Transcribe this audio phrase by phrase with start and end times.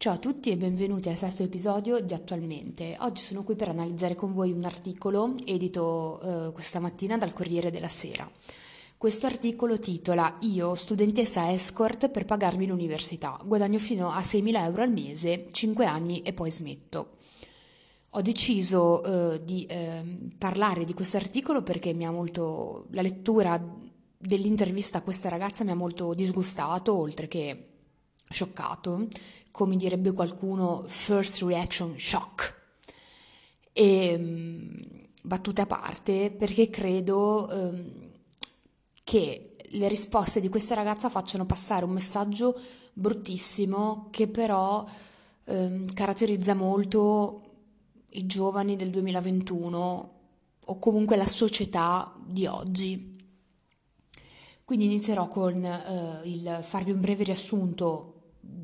[0.00, 2.96] Ciao a tutti e benvenuti al sesto episodio di Attualmente.
[3.00, 7.70] Oggi sono qui per analizzare con voi un articolo edito eh, questa mattina dal Corriere
[7.70, 8.26] della Sera.
[8.96, 14.90] Questo articolo titola Io, studentessa escort per pagarmi l'università, guadagno fino a 6.000 euro al
[14.90, 17.16] mese, 5 anni e poi smetto.
[18.12, 20.02] Ho deciso eh, di eh,
[20.38, 23.62] parlare di questo articolo perché mi ha molto, la lettura
[24.16, 27.64] dell'intervista a questa ragazza mi ha molto disgustato, oltre che
[28.30, 29.08] scioccato,
[29.50, 32.58] come direbbe qualcuno, first reaction shock.
[33.72, 34.74] E mm,
[35.22, 37.92] battute a parte, perché credo um,
[39.04, 42.58] che le risposte di questa ragazza facciano passare un messaggio
[42.92, 44.84] bruttissimo che però
[45.44, 47.44] um, caratterizza molto
[48.10, 50.18] i giovani del 2021
[50.66, 53.18] o comunque la società di oggi.
[54.64, 58.09] Quindi inizierò con uh, il farvi un breve riassunto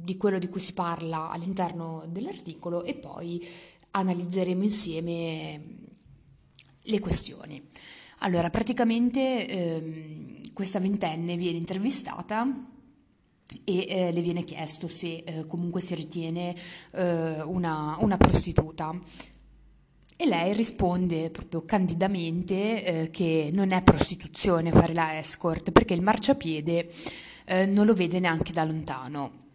[0.07, 3.45] di quello di cui si parla all'interno dell'articolo e poi
[3.91, 5.61] analizzeremo insieme
[6.83, 7.63] le questioni.
[8.21, 12.47] Allora, praticamente ehm, questa ventenne viene intervistata
[13.65, 16.55] e eh, le viene chiesto se eh, comunque si ritiene
[16.93, 18.99] eh, una, una, prostituta.
[20.19, 26.01] E lei risponde proprio candidamente eh, che non è prostituzione fare la escort perché il
[26.01, 26.91] marciapiede
[27.45, 29.46] eh, non lo vede neanche da lontano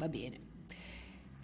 [0.00, 0.48] va bene.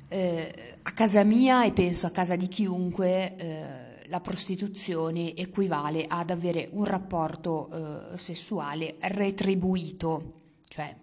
[0.08, 6.30] Eh, a casa mia e penso a casa di chiunque eh, la prostituzione equivale ad
[6.30, 7.68] avere un rapporto
[8.14, 10.32] eh, sessuale retribuito,
[10.68, 10.96] cioè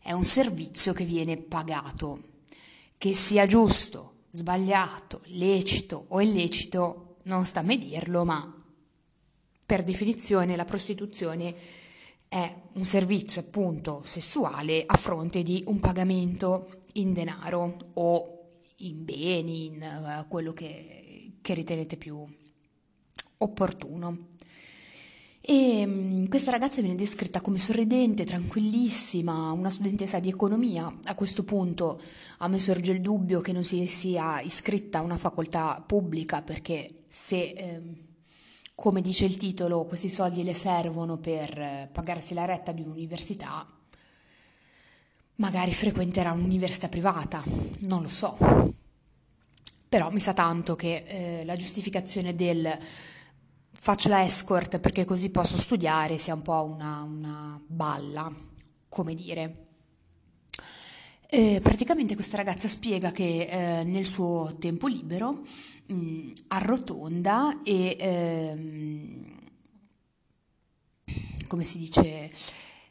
[0.00, 2.30] è un servizio che viene pagato,
[2.98, 8.56] che sia giusto, sbagliato, lecito o illecito, non sta a me dirlo, ma
[9.64, 11.54] per definizione la prostituzione
[12.32, 19.66] è un servizio appunto sessuale a fronte di un pagamento in denaro o in beni,
[19.66, 22.26] in uh, quello che, che, ritenete più
[23.36, 24.28] opportuno.
[25.42, 30.90] E um, questa ragazza viene descritta come sorridente, tranquillissima, una studentessa di economia.
[31.04, 32.00] A questo punto
[32.38, 37.02] a me sorge il dubbio che non si sia iscritta a una facoltà pubblica perché
[37.10, 37.42] se...
[37.42, 38.10] Eh,
[38.82, 43.64] come dice il titolo, questi soldi le servono per eh, pagarsi la retta di un'università,
[45.36, 47.40] magari frequenterà un'università privata,
[47.82, 48.36] non lo so.
[49.88, 52.76] Però mi sa tanto che eh, la giustificazione del
[53.70, 58.34] faccio la escort perché così posso studiare sia un po' una, una balla,
[58.88, 59.61] come dire.
[61.34, 65.40] Eh, praticamente questa ragazza spiega che eh, nel suo tempo libero
[65.86, 69.38] mh, mm, arrotonda e ehm,
[71.48, 72.30] come si dice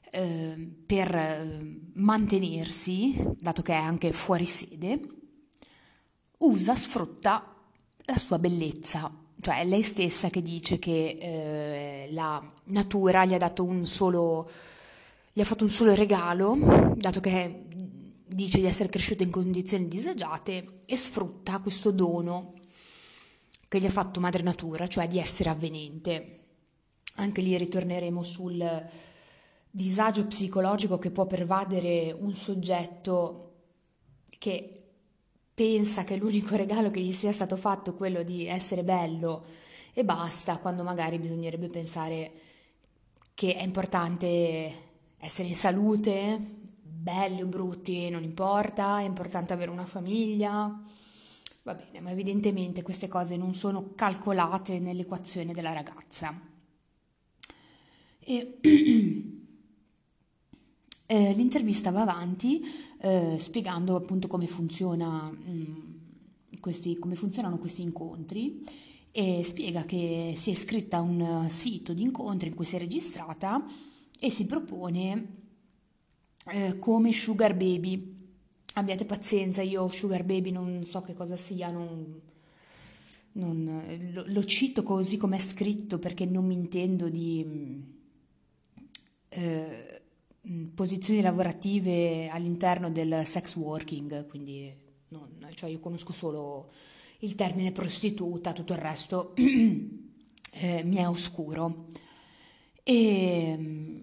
[0.10, 5.00] eh, per mantenersi, dato che è anche fuori sede,
[6.40, 7.46] usa, sfrutta
[8.06, 9.12] la sua bellezza.
[9.40, 14.50] Cioè è lei stessa che dice che eh, la natura gli ha dato un solo,
[15.32, 17.70] gli ha fatto un solo regalo, dato che
[18.34, 22.54] dice di essere cresciuta in condizioni disagiate e sfrutta questo dono
[23.68, 26.40] che gli ha fatto madre natura, cioè di essere avvenente.
[27.16, 28.90] Anche lì ritorneremo sul
[29.70, 33.48] disagio psicologico che può pervadere un soggetto
[34.38, 34.70] che
[35.54, 39.44] pensa che l'unico regalo che gli sia stato fatto è quello di essere bello
[39.94, 42.32] e basta, quando magari bisognerebbe pensare
[43.34, 44.74] che è importante
[45.18, 46.61] essere in salute,
[47.02, 50.80] belli o brutti, non importa, è importante avere una famiglia.
[51.64, 56.40] Va bene, ma evidentemente queste cose non sono calcolate nell'equazione della ragazza.
[58.20, 58.60] E,
[61.08, 62.62] eh, l'intervista va avanti
[63.00, 65.94] eh, spiegando appunto come, funziona, mh, mm,
[66.60, 68.64] questi, come funzionano questi incontri
[69.12, 72.80] e spiega che si è iscritta a un sito di incontri in cui si è
[72.80, 73.66] registrata
[74.20, 75.41] e si propone
[76.48, 78.20] eh, come Sugar Baby.
[78.76, 82.22] Abbiate pazienza, io Sugar Baby non so che cosa sia, non,
[83.34, 83.84] non,
[84.14, 87.46] lo, lo, cito così come è scritto perché non mi intendo di
[89.30, 90.02] eh,
[90.74, 94.74] posizioni lavorative all'interno del sex working, quindi
[95.10, 96.72] non, cioè io conosco solo
[97.20, 101.88] il termine prostituta, tutto il resto eh, mi è oscuro.
[102.84, 104.01] E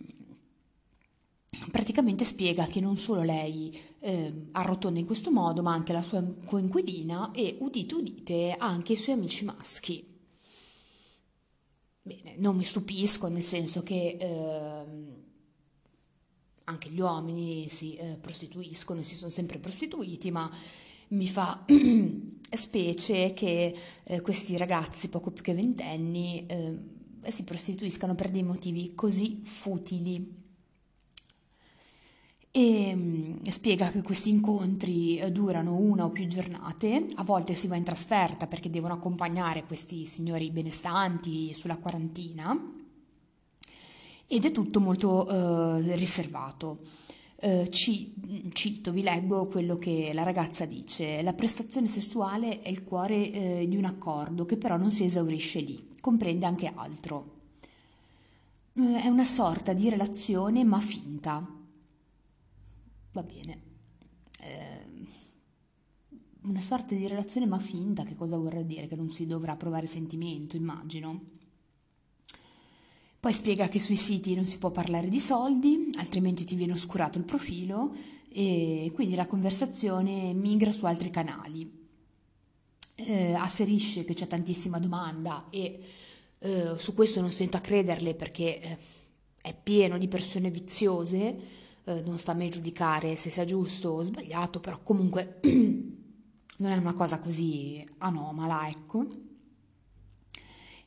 [1.70, 6.24] praticamente spiega che non solo lei eh, arrotonda in questo modo, ma anche la sua
[6.44, 10.06] coinquilina e, udite udite, anche i suoi amici maschi.
[12.02, 14.86] Bene, non mi stupisco, nel senso che eh,
[16.64, 20.50] anche gli uomini si eh, prostituiscono, si sono sempre prostituiti, ma
[21.08, 21.64] mi fa
[22.50, 23.74] specie che
[24.04, 26.78] eh, questi ragazzi poco più che ventenni eh,
[27.30, 30.46] si prostituiscano per dei motivi così futili.
[32.58, 37.68] E mm, spiega che questi incontri eh, durano una o più giornate, a volte si
[37.68, 42.60] va in trasferta perché devono accompagnare questi signori benestanti sulla quarantina
[44.26, 46.80] ed è tutto molto eh, riservato.
[47.40, 48.12] Eh, ci,
[48.52, 51.22] cito, vi leggo quello che la ragazza dice.
[51.22, 55.60] La prestazione sessuale è il cuore eh, di un accordo che però non si esaurisce
[55.60, 57.36] lì, comprende anche altro.
[58.72, 61.57] Eh, è una sorta di relazione ma finta.
[63.18, 63.60] Va bene.
[64.42, 64.86] Eh,
[66.42, 68.86] una sorta di relazione ma finta, che cosa vorrà dire?
[68.86, 71.22] Che non si dovrà provare sentimento, immagino.
[73.18, 77.18] Poi spiega che sui siti non si può parlare di soldi, altrimenti ti viene oscurato
[77.18, 77.92] il profilo
[78.28, 81.88] e quindi la conversazione migra su altri canali.
[82.94, 85.82] Eh, asserisce che c'è tantissima domanda e
[86.38, 88.78] eh, su questo non stento a crederle perché eh,
[89.42, 94.02] è pieno di persone viziose, eh, non sta a me giudicare se sia giusto o
[94.02, 99.06] sbagliato, però comunque non è una cosa così anomala, ecco.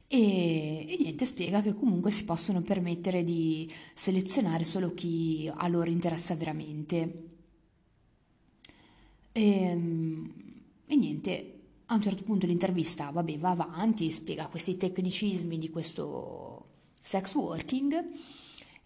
[0.07, 5.89] E, e, niente, spiega che comunque si possono permettere di selezionare solo chi a loro
[5.89, 7.29] interessa veramente.
[9.31, 10.33] E, ehm,
[10.85, 16.65] e niente, a un certo punto l'intervista, vabbè, va avanti, spiega questi tecnicismi di questo
[17.01, 18.11] sex working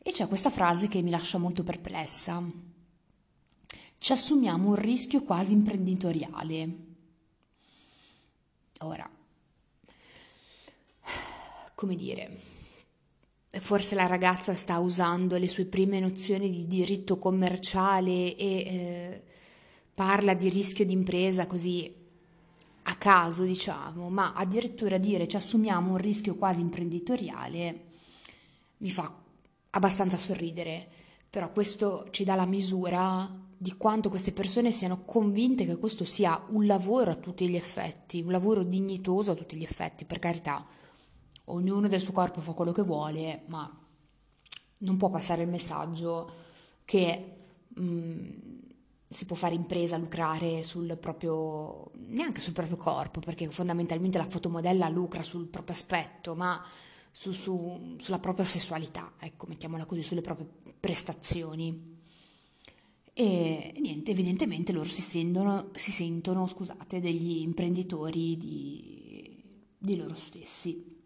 [0.08, 2.40] e c'è questa frase che mi lascia molto perplessa.
[3.98, 6.76] Ci assumiamo un rischio quasi imprenditoriale.
[8.82, 9.10] Ora,
[11.74, 12.40] come dire,
[13.50, 19.24] forse la ragazza sta usando le sue prime nozioni di diritto commerciale e eh,
[19.96, 21.92] parla di rischio d'impresa così
[22.84, 27.86] a caso, diciamo, ma addirittura dire ci assumiamo un rischio quasi imprenditoriale
[28.78, 29.25] mi fa
[29.76, 30.88] abbastanza sorridere,
[31.30, 36.42] però questo ci dà la misura di quanto queste persone siano convinte che questo sia
[36.50, 40.66] un lavoro a tutti gli effetti, un lavoro dignitoso a tutti gli effetti, per carità
[41.46, 43.70] ognuno del suo corpo fa quello che vuole, ma
[44.80, 46.30] non può passare il messaggio
[46.86, 47.34] che
[47.68, 48.30] mh, mm,
[49.08, 54.90] si può fare impresa, lucrare sul proprio, neanche sul proprio corpo, perché fondamentalmente la fotomodella
[54.90, 56.64] lucra sul proprio aspetto, ma
[57.18, 61.94] su, su, sulla propria sessualità, ecco, mettiamola così, sulle proprie prestazioni.
[63.14, 69.42] E niente, evidentemente loro si sentono, si sentono scusate, degli imprenditori di,
[69.78, 71.04] di loro stessi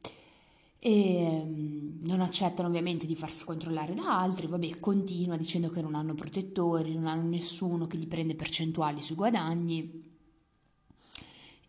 [0.79, 5.93] e mm, non accettano ovviamente di farsi controllare da altri, vabbè, continua dicendo che non
[5.93, 10.17] hanno protettori, non hanno nessuno che gli prende percentuali sui guadagni.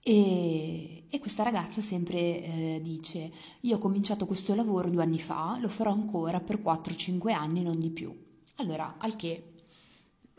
[0.02, 3.30] E, e questa ragazza sempre eh, dice,
[3.62, 7.80] io ho cominciato questo lavoro due anni fa, lo farò ancora per 4-5 anni, non
[7.80, 8.16] di più.
[8.56, 9.54] Allora, al che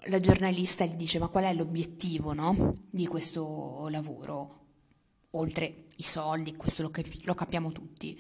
[0.06, 4.59] la giornalista gli dice, ma qual è l'obiettivo no, di questo lavoro?
[5.31, 8.18] Oltre i soldi, questo lo, capi- lo capiamo tutti.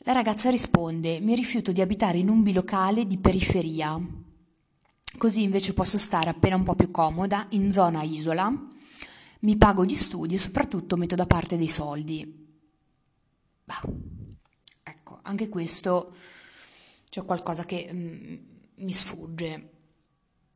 [0.00, 4.00] La ragazza risponde: Mi rifiuto di abitare in un bilocale di periferia.
[5.16, 8.52] Così invece posso stare appena un po' più comoda, in zona isola,
[9.40, 12.46] mi pago gli studi e soprattutto metto da parte dei soldi.
[13.64, 13.82] Bah,
[14.82, 16.12] ecco, anche questo
[17.08, 18.36] c'è qualcosa che mm,
[18.76, 19.72] mi sfugge.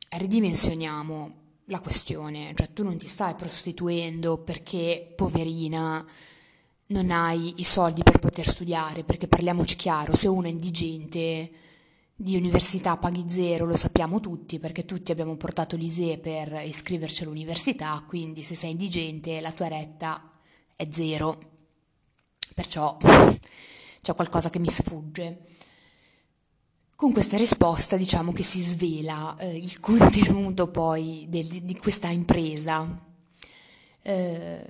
[0.08, 6.04] Ridimensioniamo la questione, cioè tu non ti stai prostituendo perché poverina
[6.88, 11.50] non hai i soldi per poter studiare, perché parliamoci chiaro, se uno è indigente
[12.14, 18.02] di università paghi zero, lo sappiamo tutti, perché tutti abbiamo portato l'ISE per iscriverci all'università,
[18.06, 20.30] quindi se sei indigente la tua retta
[20.76, 21.38] è zero.
[22.54, 25.40] Perciò c'è qualcosa che mi sfugge.
[26.94, 33.10] Con questa risposta diciamo che si svela eh, il contenuto poi del, di questa impresa
[34.02, 34.64] eh,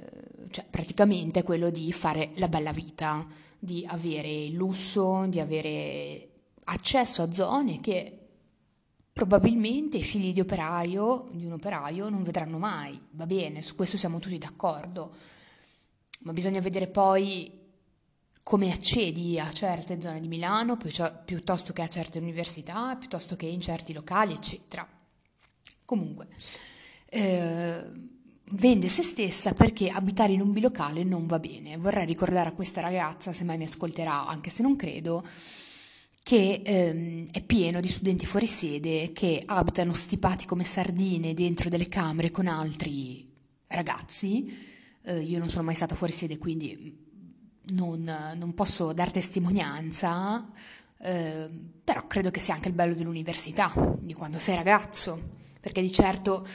[0.50, 3.26] cioè praticamente quello di fare la bella vita,
[3.58, 6.28] di avere il lusso, di avere
[6.64, 8.18] accesso a zone che
[9.12, 13.00] probabilmente i figli di operaio, di un operaio, non vedranno mai.
[13.10, 15.14] Va bene, su questo siamo tutti d'accordo,
[16.20, 17.60] ma bisogna vedere poi
[18.42, 23.60] come accedi a certe zone di Milano piuttosto che a certe università, piuttosto che in
[23.60, 24.88] certi locali, eccetera.
[25.84, 26.28] Comunque,
[27.10, 27.82] eh,
[28.54, 31.76] vende se stessa perché abitare in un bilocale non va bene.
[31.76, 35.24] Vorrei ricordare a questa ragazza, se mai mi ascolterà, anche se non credo,
[36.22, 41.88] che ehm, è pieno di studenti fuori sede che abitano stipati come sardine dentro delle
[41.88, 43.28] camere con altri
[43.66, 44.44] ragazzi.
[45.04, 47.10] Eh, io non sono mai stata fuori sede, quindi
[47.72, 50.48] non, non posso dar testimonianza,
[50.98, 51.48] eh,
[51.82, 55.20] però credo che sia anche il bello dell'università, di quando sei ragazzo,
[55.60, 56.46] perché di certo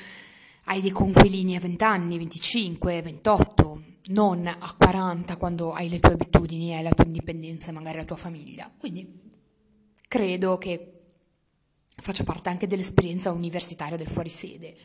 [0.65, 6.13] hai dei conquilini a 20 anni, 25, 28, non a 40 quando hai le tue
[6.13, 8.71] abitudini, hai la tua indipendenza, magari la tua famiglia.
[8.77, 9.26] Quindi
[10.07, 10.91] credo che
[12.01, 14.75] faccia parte anche dell'esperienza universitaria del fuorisede.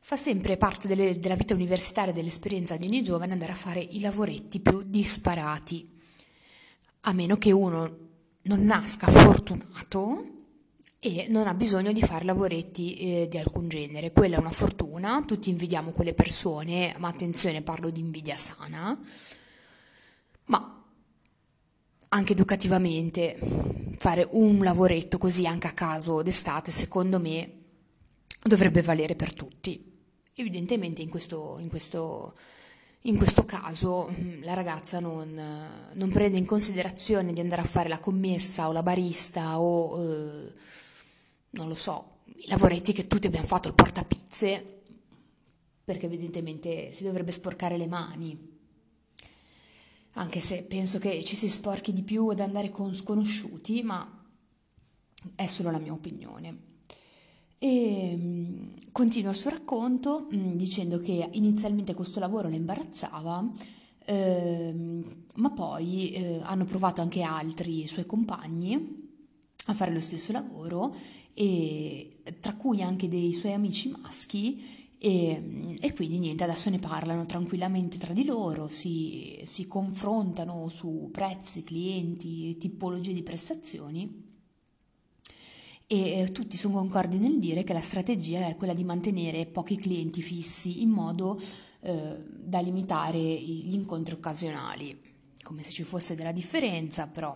[0.00, 4.00] Fa sempre parte delle, della vita universitaria, dell'esperienza di ogni giovane andare a fare i
[4.00, 5.86] lavoretti più disparati,
[7.02, 8.06] a meno che uno
[8.42, 10.36] non nasca fortunato
[11.00, 14.12] e non ha bisogno di fare lavoretti eh, di alcun genere.
[14.12, 18.98] Quella è una fortuna, tutti invidiamo quelle persone, ma attenzione, parlo di invidia sana,
[20.46, 20.77] ma
[22.08, 23.36] anche educativamente
[23.98, 27.52] fare un lavoretto così anche a caso d'estate, secondo me,
[28.42, 29.84] dovrebbe valere per tutti.
[30.34, 32.34] Evidentemente in questo, in questo,
[33.02, 35.40] in questo caso mm, la ragazza non,
[35.92, 40.52] non, prende in considerazione di andare a fare la commessa o la barista o eh,
[41.50, 44.82] non lo so, i lavoretti che tutti abbiamo fatto, il portapizze,
[45.84, 48.57] perché evidentemente si dovrebbe sporcare le mani.
[50.14, 54.18] Anche se penso che ci si sporchi di più ad andare con sconosciuti, ma
[55.34, 56.66] è solo la mia opinione.
[57.58, 63.52] E mm, continua il suo racconto mm, dicendo che inizialmente questo lavoro la imbarazzava,
[64.04, 69.06] ehm, ma poi eh, hanno provato anche altri suoi compagni
[69.66, 70.94] a fare lo stesso lavoro,
[71.34, 72.08] e,
[72.40, 77.24] tra cui anche dei suoi amici maschi, e, mm, e, quindi niente, adesso ne parlano
[77.26, 84.26] tranquillamente tra di loro, si, si confrontano su prezzi, clienti, tipologie di prestazioni
[85.90, 89.76] e eh, tutti sono concordi nel dire che la strategia è quella di mantenere pochi
[89.76, 91.40] clienti fissi in modo
[91.80, 95.00] eh, da limitare gli incontri occasionali,
[95.42, 97.34] come se ci fosse della differenza, però.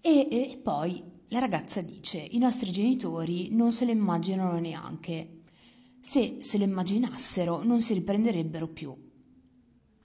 [0.00, 5.39] E, e poi la ragazza dice, i nostri genitori non se lo immaginano neanche,
[6.00, 8.96] se se lo immaginassero non si riprenderebbero più.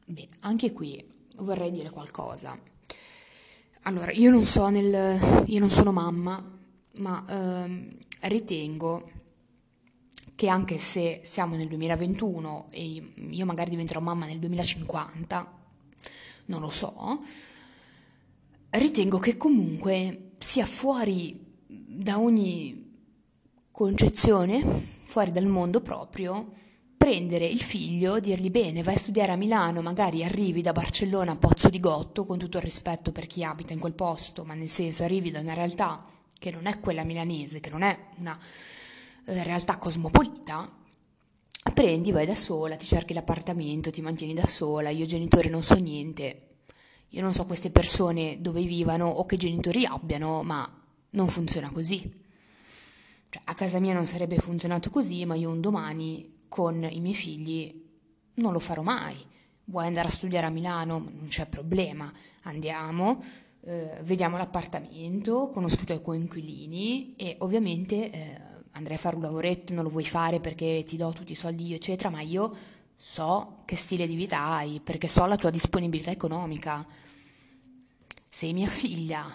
[0.08, 1.04] Beh, anche qui
[1.38, 2.60] vorrei dire qualcosa.
[3.84, 5.46] Allora, io non so nel...
[5.46, 6.60] io non sono mamma,
[6.98, 9.12] ma ehm, ritengo
[10.36, 15.64] che anche se siamo nel 2021 e io magari diventerò mamma nel 2050,
[16.46, 17.20] non lo so,
[18.72, 22.85] ritengo che comunque sia fuori da ogni
[23.76, 24.64] concezione,
[25.04, 26.54] fuori dal mondo proprio,
[26.96, 31.36] prendere il figlio, dirgli bene, vai a studiare a Milano, magari arrivi da Barcellona a
[31.36, 34.70] Pozzo di Gotto, con tutto il rispetto per chi abita in quel posto, ma nel
[34.70, 36.06] senso arrivi da una realtà
[36.40, 38.40] che non è quella milanese, che non è una
[39.26, 40.72] eh, realtà cosmopolita,
[41.74, 45.76] prendi, vai da sola, ti cerchi l'appartamento, ti mantieni da sola, io genitori non so
[45.76, 46.60] niente,
[47.10, 50.66] io non so queste persone dove vivano o che genitori abbiano, ma
[51.10, 52.24] non funziona così.
[53.36, 57.16] Cioè, a casa mia non sarebbe funzionato così, ma io un domani con i miei
[57.16, 57.84] figli
[58.36, 59.18] non lo farò mai.
[59.66, 61.00] Vuoi andare a studiare a Milano?
[61.00, 62.10] Non c'è problema,
[62.44, 63.22] andiamo,
[63.66, 68.40] eh, vediamo l'appartamento, conosco i tuoi coinquilini e ovviamente eh,
[68.72, 71.68] andrei a fare un lavoretto, non lo vuoi fare perché ti do tutti i soldi
[71.68, 72.56] io, eccetera, ma io
[72.96, 76.88] so che stile di vita hai, perché so la tua disponibilità economica.
[78.30, 79.26] Sei mia figlia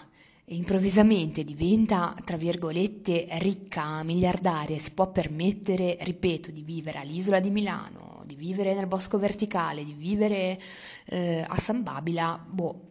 [0.55, 8.23] improvvisamente diventa, tra virgolette, ricca, miliardaria, si può permettere, ripeto, di vivere all'isola di Milano,
[8.25, 10.59] di vivere nel bosco verticale, di vivere
[11.05, 12.89] eh, a San Babila, boh,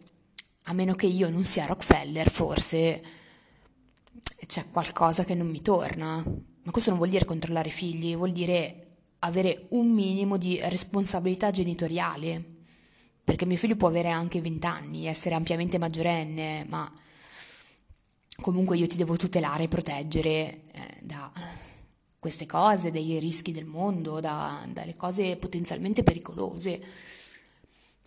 [0.65, 3.03] a meno che io non sia Rockefeller, forse
[4.47, 6.23] c'è qualcosa che non mi torna.
[6.63, 8.87] Ma questo non vuol dire controllare i figli, vuol dire
[9.21, 12.43] avere un minimo di responsabilità genitoriale.
[13.23, 16.91] Perché mio figlio può avere anche 20 anni, essere ampiamente maggiorenne, ma
[18.41, 20.63] comunque io ti devo tutelare e proteggere eh,
[21.03, 21.31] da
[22.19, 26.81] queste cose, dai rischi del mondo, da, dalle cose potenzialmente pericolose.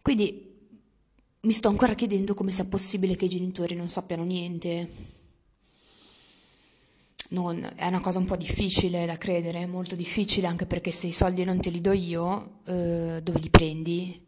[0.02, 0.52] Quindi
[1.42, 4.90] mi sto ancora chiedendo come sia possibile che i genitori non sappiano niente.
[7.30, 11.12] Non, è una cosa un po' difficile da credere, molto difficile anche perché se i
[11.12, 14.24] soldi non te li do io, eh, dove li prendi?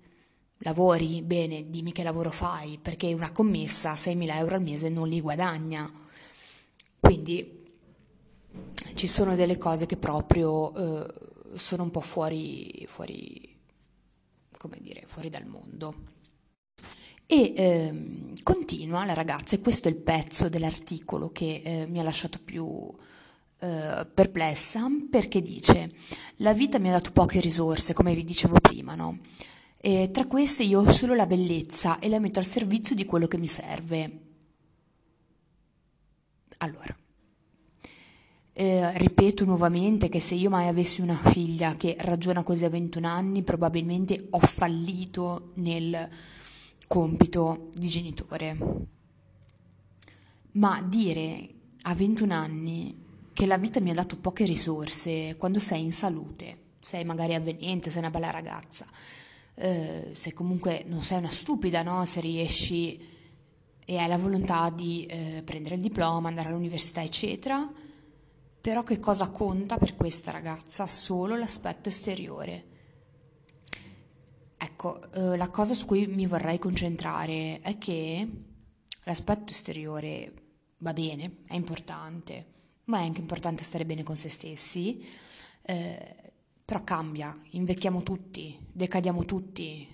[0.59, 5.21] Lavori bene, dimmi che lavoro fai, perché una commessa 6.000 euro al mese non li
[5.21, 5.91] guadagna.
[7.00, 7.63] Quindi
[8.95, 11.13] ci sono delle cose che proprio eh,
[11.55, 13.57] sono un po' fuori, fuori,
[14.57, 15.93] come dire, fuori dal mondo.
[17.27, 22.03] E eh, continua la ragazza, e questo è il pezzo dell'articolo che eh, mi ha
[22.03, 22.93] lasciato più
[23.59, 25.89] eh, perplessa, perché dice,
[26.38, 29.19] la vita mi ha dato poche risorse, come vi dicevo prima, no?
[29.87, 33.27] E tra queste io ho solo la bellezza e la metto al servizio di quello
[33.27, 34.19] che mi serve.
[36.57, 36.97] Allora,
[38.53, 43.07] eh, ripeto nuovamente che se io mai avessi una figlia che ragiona così a 21
[43.07, 46.09] anni, probabilmente ho fallito nel
[46.87, 48.57] compito di genitore.
[50.53, 51.49] Ma dire
[51.83, 56.57] a 21 anni che la vita mi ha dato poche risorse quando sei in salute,
[56.79, 58.87] sei magari avvenente, sei una bella ragazza,
[59.55, 62.05] eh, se comunque non sei una stupida, no?
[62.05, 63.13] Se riesci
[63.85, 67.71] e hai la volontà di eh, prendere il diploma, andare all'università, eccetera,
[68.59, 70.88] però che cosa conta per questa ragazza?
[70.88, 72.74] Solo l'aspetto esteriore.
[74.57, 78.27] Ecco, eh, la cosa su cui mi vorrei concentrare è che
[79.03, 80.33] l'aspetto esteriore
[80.79, 82.45] va bene, è importante,
[82.85, 85.05] ma è anche importante stare bene con se stessi.
[85.62, 86.25] Eh,
[86.65, 89.88] però cambia, invecchiamo tutti, decadiamo tutti.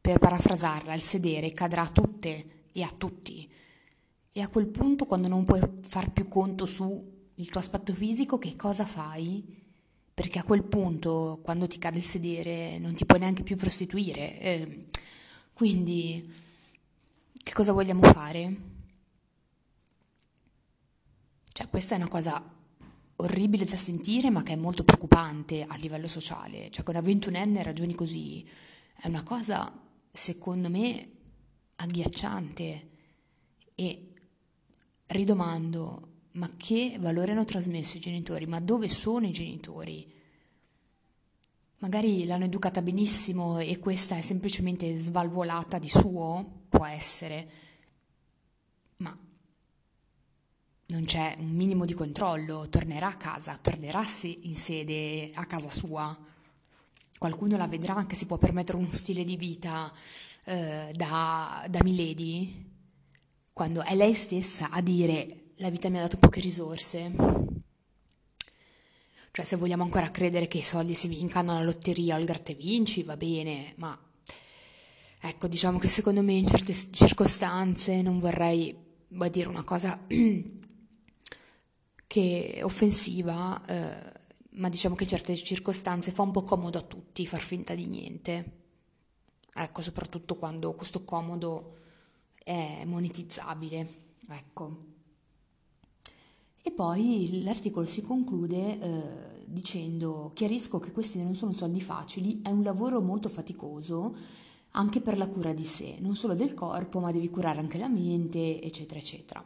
[0.00, 3.50] Per parafrasarla, il sedere cadrà a tutte e a tutti.
[4.30, 7.04] E a quel punto, quando non puoi far più conto sul
[7.34, 9.62] tuo aspetto fisico, che cosa fai?
[10.14, 14.40] Perché a quel punto, quando ti cade il sedere, non ti puoi neanche più prostituire.
[14.40, 14.86] Eh,
[15.52, 16.32] quindi,
[17.32, 18.56] che cosa vogliamo fare?
[21.52, 22.53] Cioè, questa è una cosa
[23.16, 26.70] orribile da sentire, ma che è molto preoccupante a livello sociale.
[26.70, 28.46] Cioè, con una ventunenne ragioni così
[29.00, 29.72] è una cosa,
[30.10, 31.10] secondo me,
[31.76, 32.90] agghiacciante.
[33.74, 34.12] E
[35.06, 38.46] ridomando, ma che valore hanno trasmesso i genitori?
[38.46, 40.12] Ma dove sono i genitori?
[41.78, 46.62] Magari l'hanno educata benissimo e questa è semplicemente svalvolata di suo?
[46.68, 47.50] Può essere.
[48.96, 49.16] Ma
[50.86, 54.04] non c'è un minimo di controllo, tornerà a casa, tornerà
[54.42, 56.16] in sede a casa sua,
[57.18, 59.90] qualcuno la vedrà che si può permettere uno stile di vita
[60.44, 62.72] eh, da, da Milady,
[63.52, 67.12] quando è lei stessa a dire la vita mi ha dato poche risorse.
[69.30, 72.54] Cioè se vogliamo ancora credere che i soldi si vincano alla lotteria o al gratte
[72.54, 73.98] vinci, va bene, ma
[75.20, 78.76] ecco, diciamo che secondo me in certe circostanze non vorrei
[79.30, 79.98] dire una cosa
[82.14, 84.12] che offensiva, eh,
[84.50, 87.86] ma diciamo che in certe circostanze fa un po' comodo a tutti far finta di
[87.86, 88.52] niente.
[89.52, 91.78] Ecco, soprattutto quando questo comodo
[92.44, 94.02] è monetizzabile.
[94.28, 94.76] Ecco.
[96.62, 102.48] E poi l'articolo si conclude eh, dicendo chiarisco che questi non sono soldi facili, è
[102.50, 104.14] un lavoro molto faticoso
[104.76, 107.88] anche per la cura di sé, non solo del corpo, ma devi curare anche la
[107.88, 109.44] mente, eccetera, eccetera.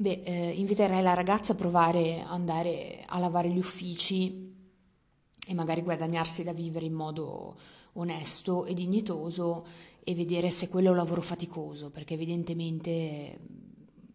[0.00, 4.56] Beh, eh, inviterei la ragazza a provare ad andare a lavare gli uffici
[5.46, 7.54] e magari guadagnarsi da vivere in modo
[7.92, 9.62] onesto e dignitoso
[10.02, 13.40] e vedere se quello è un lavoro faticoso, perché evidentemente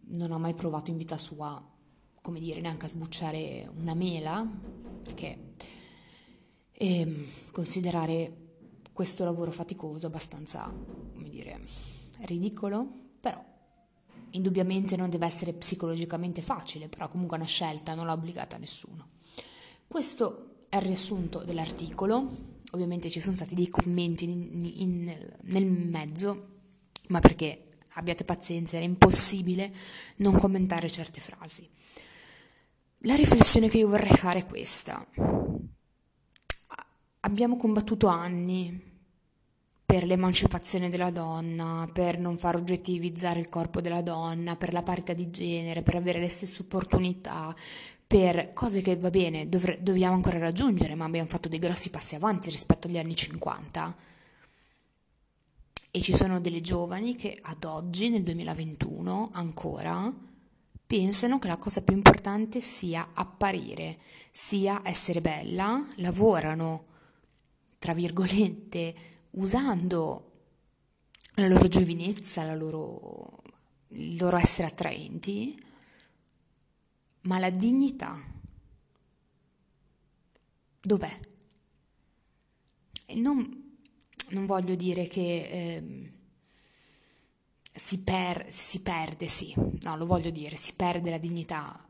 [0.06, 1.64] non ha mai provato in vita sua,
[2.20, 4.44] come dire, neanche a sbucciare una mela,
[5.04, 5.52] perché
[6.72, 8.36] e considerare
[8.92, 10.68] questo lavoro faticoso abbastanza,
[11.14, 11.60] come dire,
[12.22, 12.88] ridicolo,
[13.20, 13.54] però
[14.36, 18.58] Indubbiamente non deve essere psicologicamente facile, però comunque è una scelta, non l'ha obbligata a
[18.58, 19.08] nessuno.
[19.86, 22.28] Questo è il riassunto dell'articolo,
[22.72, 26.48] ovviamente ci sono stati dei commenti in, in, nel mezzo,
[27.08, 27.62] ma perché
[27.94, 29.72] abbiate pazienza, era impossibile
[30.16, 31.66] non commentare certe frasi.
[33.00, 35.06] La riflessione che io vorrei fare è questa.
[37.20, 38.85] Abbiamo combattuto anni
[39.86, 45.12] per l'emancipazione della donna, per non far oggettivizzare il corpo della donna, per la parità
[45.12, 47.54] di genere, per avere le stesse opportunità,
[48.04, 52.16] per cose che va bene, dovre- dobbiamo ancora raggiungere, ma abbiamo fatto dei grossi passi
[52.16, 53.96] avanti rispetto agli anni 50.
[55.92, 60.12] E ci sono delle giovani che ad oggi, nel 2021, ancora
[60.84, 63.98] pensano che la cosa più importante sia apparire,
[64.32, 66.86] sia essere bella, lavorano,
[67.78, 68.94] tra virgolette,
[69.36, 70.32] usando
[71.34, 73.42] la loro giovinezza, la loro,
[73.88, 75.62] il loro essere attraenti,
[77.22, 78.22] ma la dignità
[80.80, 81.20] dov'è?
[83.06, 83.78] E non,
[84.30, 86.12] non voglio dire che eh,
[87.74, 91.86] si, per, si perde, sì, no, lo voglio dire, si perde la dignità,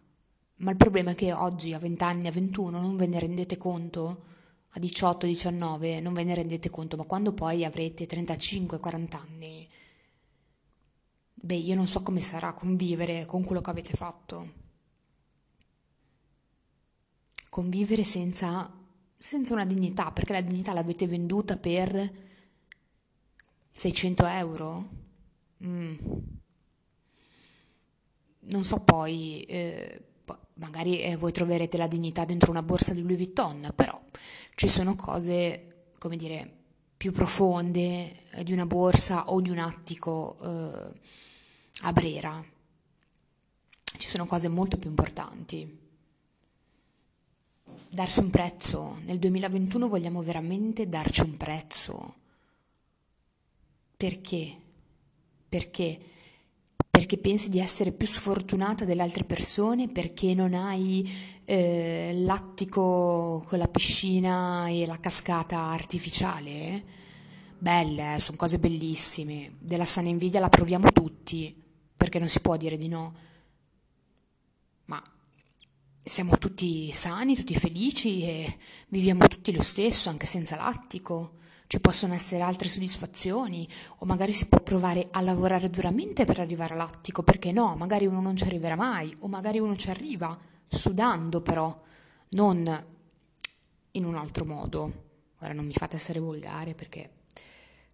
[0.56, 3.56] ma il problema è che oggi a 20 anni, a 21 non ve ne rendete
[3.56, 4.24] conto?
[4.76, 9.68] A 18-19 non ve ne rendete conto, ma quando poi avrete 35-40 anni
[11.46, 14.64] beh, io non so come sarà convivere con quello che avete fatto.
[17.48, 18.70] Convivere senza,
[19.16, 22.10] senza una dignità, perché la dignità l'avete venduta per
[23.70, 24.88] 600 euro?
[25.64, 25.94] Mm.
[28.48, 30.04] Non so poi, eh,
[30.54, 34.00] magari eh, voi troverete la dignità dentro una borsa di Louis Vuitton, però
[34.54, 36.50] ci sono cose, come dire,
[36.96, 40.92] più profonde eh, di una borsa o di un attico eh,
[41.82, 42.44] a Brera.
[43.98, 45.84] Ci sono cose molto più importanti.
[47.88, 48.98] Darsi un prezzo.
[49.04, 52.14] Nel 2021 vogliamo veramente darci un prezzo.
[53.96, 54.54] Perché?
[55.48, 56.00] Perché?
[56.96, 59.86] Perché pensi di essere più sfortunata delle altre persone?
[59.86, 61.06] Perché non hai
[61.44, 66.82] eh, l'attico con la piscina e la cascata artificiale?
[67.58, 69.56] Belle, eh, sono cose bellissime.
[69.58, 71.54] Della sana invidia la proviamo tutti,
[71.94, 73.14] perché non si può dire di no.
[74.86, 75.02] Ma
[76.00, 78.56] siamo tutti sani, tutti felici e
[78.88, 81.34] viviamo tutti lo stesso, anche senza l'attico
[81.66, 86.74] ci possono essere altre soddisfazioni o magari si può provare a lavorare duramente per arrivare
[86.74, 91.40] all'attico, perché no, magari uno non ci arriverà mai o magari uno ci arriva sudando
[91.40, 91.82] però,
[92.30, 92.86] non
[93.92, 95.04] in un altro modo.
[95.40, 97.10] Ora non mi fate essere volgare perché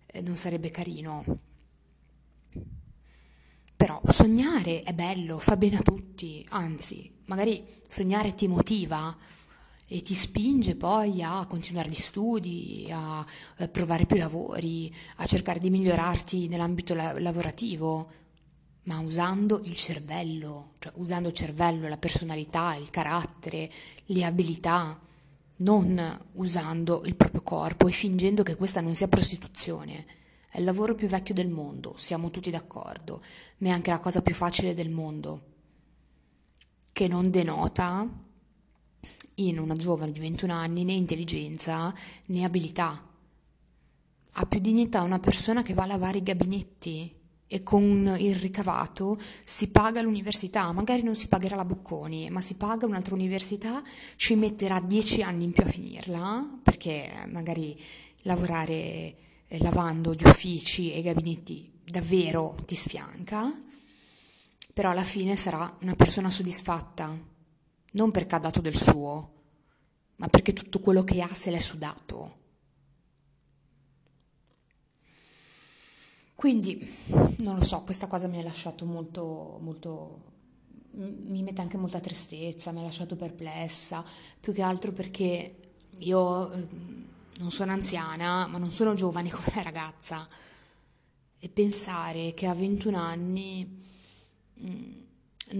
[0.07, 1.25] eh, non sarebbe carino.
[3.75, 9.17] Però sognare è bello, fa bene a tutti, anzi, magari sognare ti motiva
[9.93, 13.27] e ti spinge poi a continuare gli studi, a
[13.71, 18.11] provare più lavori, a cercare di migliorarti nell'ambito la- lavorativo,
[18.85, 23.71] ma usando il cervello, cioè usando il cervello, la personalità, il carattere,
[24.07, 24.99] le abilità,
[25.59, 30.07] non usando il proprio corpo e fingendo che questa non sia prostituzione.
[30.51, 33.21] È il lavoro più vecchio del mondo, siamo tutti d'accordo,
[33.59, 35.43] ma è anche la cosa più facile del mondo,
[36.93, 38.31] che non denota
[39.37, 41.93] in una giovane di 21 anni né intelligenza
[42.27, 43.09] né abilità.
[44.35, 49.21] Ha più dignità una persona che va a lavare i gabinetti e con il ricavato
[49.45, 53.83] si paga l'università, magari non si pagherà la Bocconi, ma si paga un'altra università,
[54.17, 57.79] ci metterà 10 anni in più a finirla, perché magari
[58.23, 63.55] lavorare eh, lavando gli uffici e i gabinetti davvero ti sfianca,
[64.73, 67.32] però alla fine sarà una persona soddisfatta
[67.93, 69.33] non perché ha dato del suo,
[70.17, 72.41] ma perché tutto quello che ha se l'è sudato.
[76.35, 76.77] Quindi,
[77.39, 80.23] non lo so, questa cosa mi ha lasciato molto, molto,
[80.91, 84.05] mi mette anche molta tristezza, mi ha lasciato perplessa,
[84.41, 85.55] più che altro perché
[85.99, 87.07] io ehm,
[87.39, 90.27] non sono anziana, ma non sono giovane come ragazza.
[91.39, 93.83] E pensare che a 21 anni
[94.61, 95.02] mm,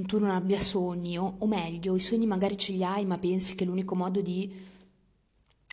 [0.07, 3.55] tu non abbia sogni, o, o meglio, i sogni magari ce li hai, ma pensi
[3.55, 4.51] che l'unico modo di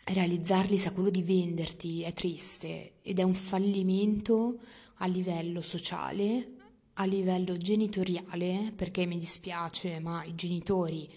[0.04, 4.60] realizzarli sia quello di venderti, è triste ed è un fallimento
[4.96, 6.56] a livello sociale,
[6.94, 11.08] a livello genitoriale, perché mi dispiace, ma i genitori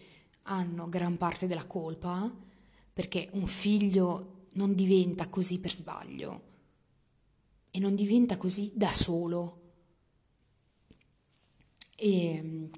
[0.44, 2.34] hanno gran parte della colpa,
[2.94, 6.52] perché un figlio non diventa così per sbaglio
[7.72, 9.62] e non diventa così da solo.
[11.96, 12.70] E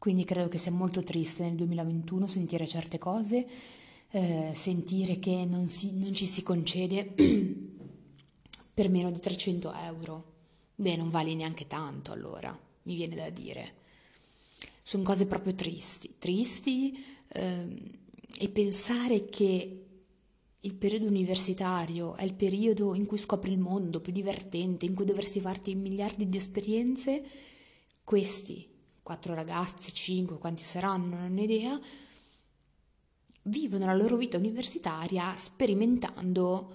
[0.00, 3.46] quindi credo che sia molto triste nel 2021 sentire certe cose,
[4.12, 7.12] eh, sentire che non, si, non ci si concede
[8.72, 10.24] per meno di 300 euro.
[10.76, 13.74] Beh, non vale neanche tanto allora, mi viene da dire.
[14.82, 16.98] Sono cose proprio tristi, tristi
[17.34, 17.68] eh,
[18.38, 19.84] e pensare che
[20.60, 25.04] il periodo universitario è il periodo in cui scopri il mondo più divertente, in cui
[25.04, 27.22] dovresti farti miliardi di esperienze,
[28.02, 28.69] questi
[29.10, 31.76] quattro ragazzi, cinque, quanti saranno, non ho idea,
[33.42, 36.70] vivono la loro vita universitaria sperimentando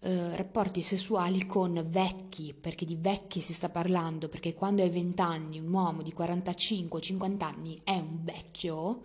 [0.00, 5.22] eh, rapporti sessuali con vecchi, perché di vecchi si sta parlando, perché quando hai 20
[5.22, 9.00] anni un uomo di 45-50 anni è un vecchio,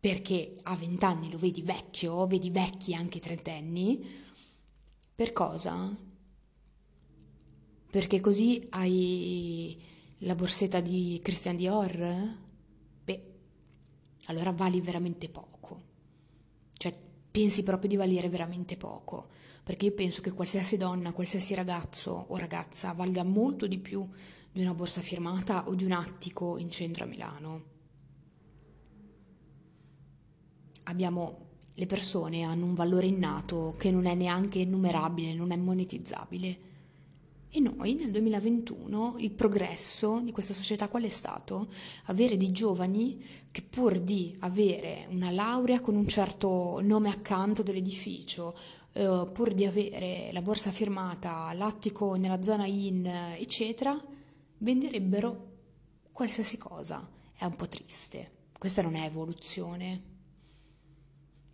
[0.00, 4.04] perché a 20 anni lo vedi vecchio, vedi vecchi anche trentenni,
[5.14, 5.96] per cosa?
[7.88, 9.89] Perché così hai
[10.20, 12.36] la borsetta di Christian Dior?
[13.04, 13.22] Beh,
[14.26, 15.82] allora vali veramente poco.
[16.72, 16.92] Cioè,
[17.30, 19.28] pensi proprio di valere veramente poco.
[19.62, 24.06] Perché io penso che qualsiasi donna, qualsiasi ragazzo o ragazza valga molto di più
[24.52, 27.64] di una borsa firmata o di un attico in centro a Milano.
[30.84, 36.69] Abbiamo le persone hanno un valore innato che non è neanche enumerabile, non è monetizzabile
[37.52, 41.66] E noi nel 2021 il progresso di questa società qual è stato?
[42.04, 48.56] Avere dei giovani che pur di avere una laurea con un certo nome accanto dell'edificio,
[48.92, 53.04] eh, pur di avere la borsa firmata, l'attico nella zona in,
[53.36, 54.00] eccetera,
[54.58, 55.48] venderebbero
[56.12, 57.04] qualsiasi cosa.
[57.36, 58.30] È un po' triste.
[58.56, 60.09] Questa non è evoluzione.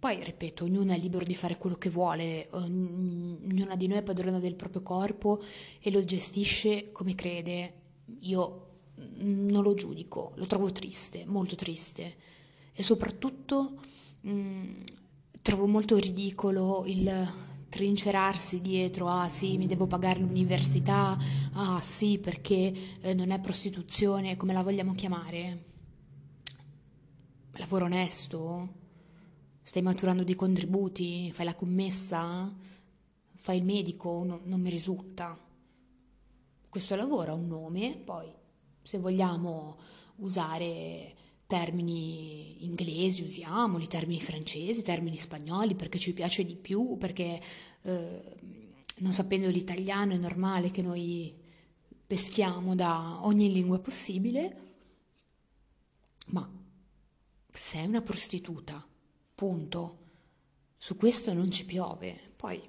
[0.06, 4.38] Poi, ripeto, ognuno è libero di fare quello che vuole, ognuna di noi è padrona
[4.38, 5.42] del proprio corpo
[5.80, 7.72] e lo gestisce come crede.
[8.20, 8.68] Io
[9.16, 12.14] non lo giudico, lo trovo triste, molto triste.
[12.72, 13.80] E soprattutto
[14.20, 14.82] mh, mm,
[15.42, 17.32] trovo molto ridicolo il
[17.68, 21.18] trincerarsi dietro, ah sì, mi devo pagare l'università,
[21.54, 25.64] ah sì, perché eh, non è prostituzione, come la vogliamo chiamare?
[27.54, 28.75] Lavoro onesto?
[29.66, 31.28] Stai maturando dei contributi?
[31.32, 32.56] Fai la commessa?
[33.34, 34.22] Fai il medico?
[34.24, 35.36] No, non mi risulta.
[36.68, 38.32] Questo lavoro ha un nome, poi
[38.80, 39.76] se vogliamo
[40.18, 41.12] usare
[41.48, 47.42] termini inglesi usiamoli, termini francesi, termini spagnoli perché ci piace di più, perché
[47.82, 48.36] eh,
[48.98, 51.34] non sapendo l'italiano è normale che noi
[52.06, 54.74] peschiamo da ogni lingua possibile,
[56.28, 56.48] ma
[57.50, 58.94] sei una prostituta
[59.36, 59.98] punto.
[60.76, 62.18] Su questo non ci piove.
[62.34, 62.60] Poi,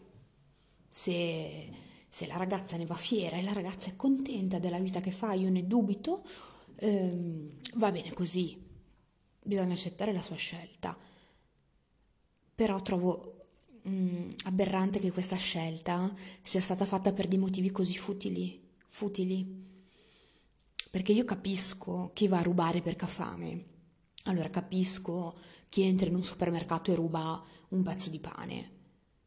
[0.88, 1.70] se,
[2.08, 5.34] se, la ragazza ne va fiera e la ragazza è contenta della vita che fa,
[5.34, 6.24] io ne dubito,
[6.76, 8.64] ehm, va bene così.
[9.42, 10.96] Bisogna accettare la sua scelta.
[12.54, 13.48] Però trovo
[13.88, 18.76] mm, aberrante che questa scelta sia stata fatta per dei motivi così futili.
[18.88, 19.66] Futili.
[20.90, 23.76] Perché io capisco chi va a rubare perché ha fame.
[24.24, 25.38] Allora capisco
[25.70, 28.72] chi entra in un supermercato e ruba un pezzo di pane,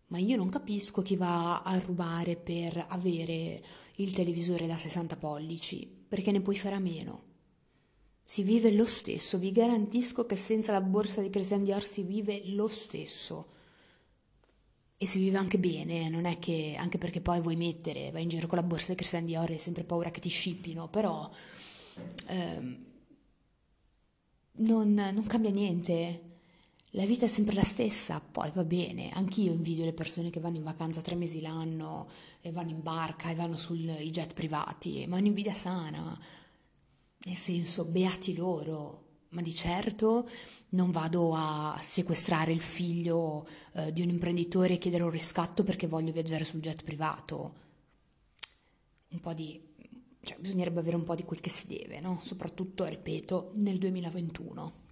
[0.09, 3.63] ma io non capisco chi va a rubare per avere
[3.97, 7.29] il televisore da 60 pollici, perché ne puoi fare a meno.
[8.23, 12.43] Si vive lo stesso, vi garantisco che senza la borsa di Christian Dior si vive
[12.51, 13.49] lo stesso.
[14.97, 18.29] E si vive anche bene, non è che anche perché poi vuoi mettere, vai in
[18.29, 21.31] giro con la borsa di Christian Dior e hai sempre paura che ti scippino, però
[22.29, 22.85] ehm,
[24.53, 26.30] non, non cambia niente.
[26.95, 30.57] La vita è sempre la stessa, poi va bene, anch'io invidio le persone che vanno
[30.57, 32.09] in vacanza tre mesi l'anno
[32.41, 36.19] e vanno in barca e vanno sui jet privati, ma è un'invidia sana,
[37.23, 40.29] nel senso, beati loro, ma di certo
[40.71, 45.87] non vado a sequestrare il figlio eh, di un imprenditore e chiedere un riscatto perché
[45.87, 47.55] voglio viaggiare sul jet privato.
[49.11, 49.61] Un po' di...
[50.23, 52.19] cioè bisognerebbe avere un po' di quel che si deve, no?
[52.21, 54.89] Soprattutto, ripeto, nel 2021.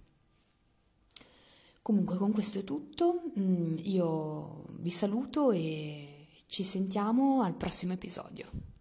[1.89, 8.47] Comunque con questo è tutto, mm, io vi saluto e ci sentiamo al prossimo episodio.